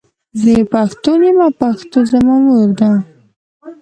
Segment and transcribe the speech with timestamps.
[0.39, 2.89] زۀ یو پښتون یم او پښتو زما مور ده.